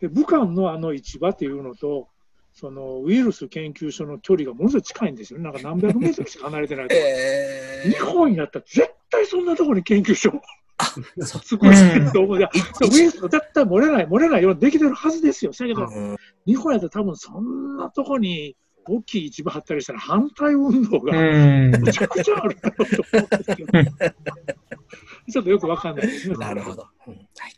[0.00, 2.08] で武漢のあの市場っていうのと、
[2.52, 6.94] そのウイルス研究所の距離がものすごい近いんですよね、なんか何百メートルしか離れてないと。
[6.96, 12.38] え日本やったら絶対そんなところに研究所ーそ作ると思う。
[12.38, 15.52] いやウイルス絶対漏れない、漏れないようにできてるはずですよ。
[15.52, 16.16] だけど、うん
[16.46, 18.56] 日本やったら多分そんなとこに
[18.86, 21.70] 大きい市場張ったりしたら反対運動がうん。
[21.70, 23.72] むちゃくちゃあるだろうと思うんですけど、
[25.32, 26.36] ちょっとよくわかんないですね。
[26.36, 26.88] なるほど。
[27.06, 27.54] うんはい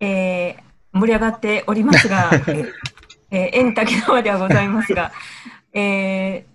[0.00, 2.30] えー盛り上がっておりますが、
[3.30, 5.12] えー、円竹縄ではございますが、
[5.72, 6.50] えー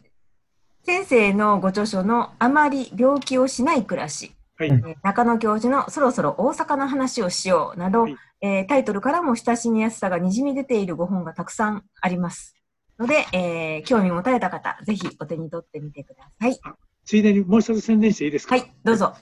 [0.85, 12.55] 先生のご著書のあまり病気をしない暮らし、はいえー中野教授のそろそろ大阪の話をしようなど、はいえータイトルからも親しみやすさがにじみ出ているご本がたくさんあります。
[12.97, 16.59] ので、えー興味持たれた方、ぜひお手に取ってみてください。
[17.03, 19.13] ついでにもう一つ宣伝していいですか、はい、どうぞ。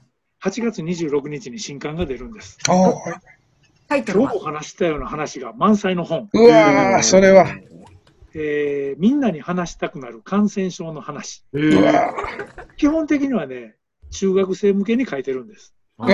[0.43, 2.57] 8月26日に新刊が出るんです。
[2.69, 2.93] ああ。
[3.87, 4.31] タイトルは？
[4.31, 7.47] 今日お話したような話が満載の本、うわー、それは。
[8.35, 11.43] えーみんなに話したくなる感染症の話。
[12.77, 13.75] 基本的にはね、
[14.13, 15.73] 中学生向けに書いてるんです。
[15.97, 16.07] あ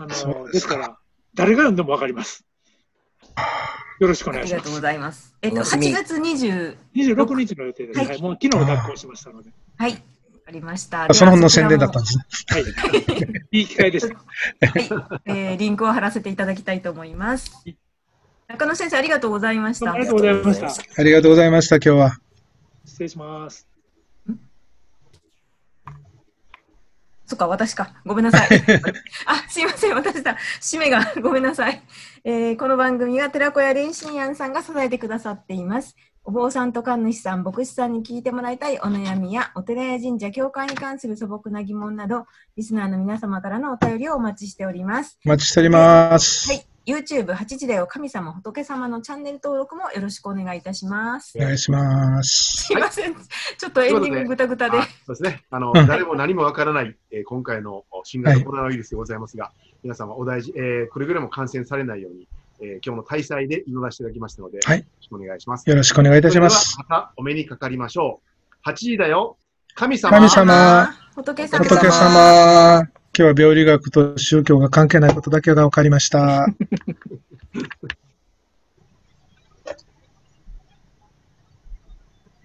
[0.00, 0.98] のですすから、
[1.34, 2.44] 誰が読んでもわかります。
[3.98, 4.80] よろしくお願いしますありがとうご。
[4.80, 5.34] ざいます。
[5.40, 7.98] えっと、楽しみ8月20、26日の予定です。
[7.98, 9.50] はいはい、もう昨日脱行しましたので。
[9.78, 9.98] はい、わ
[10.44, 11.10] かりました。
[11.10, 12.24] あその本の宣伝だったんですね。
[12.48, 12.64] はい。
[13.52, 14.08] いい機会です。
[14.08, 14.18] はい、
[15.24, 17.52] えーリンクを貼らせていただきたいと思います。
[18.48, 20.04] 中野先生、ありがとうございましたあり。
[20.04, 21.00] がとうございました。
[21.00, 22.18] ありがとうございました、今日は。
[22.84, 23.75] 失礼します。
[27.26, 27.92] そっか、私か。
[28.04, 28.48] ごめんなさい。
[29.26, 29.94] あ、すいません。
[29.94, 30.36] 私だ。
[30.60, 31.82] 締めがごめんなさい。
[32.24, 35.96] えーこの番組は寺子屋蓮心庵さんが支えてくださっています。
[36.24, 45.18] お坊さんと神主さん、牧師さんに聞いてもらいたいお悩みや、お寺や神社、教会に関する素朴な疑問など、リスナーの皆様からのお便りをお待ちしております。
[45.24, 46.48] お待ちしております。
[46.50, 46.75] はい。
[46.86, 51.40] YouTube、8時だよ神様仏様のチャンネル登録もよろしくお願いいたしますお。
[51.42, 52.64] 願いします。
[52.66, 53.14] すいません。
[53.14, 54.78] ちょっとエンディングぐたぐたで。
[54.78, 55.44] あそうですね。
[55.50, 59.50] あの、うん誰も何もわからない、えー今回の新型コロナウイルスでございますが、
[59.82, 62.28] 皆様お大事、えーくれぐれも感染されないように、
[62.60, 65.68] えー今日の大祭で祈らせていただきましたので、はいよろしくお願いします。
[65.68, 66.78] よろしくお願いいたしますそ。
[66.82, 68.20] れではまたお目にかかりましょ
[68.64, 68.68] う。
[68.68, 69.38] 8時だよ。
[69.74, 70.16] 神様。
[70.16, 71.64] 神様仏様。
[71.64, 72.88] 仏様、
[73.18, 76.48] 今日は病理学と宗教が関係ないことだけが分かりました。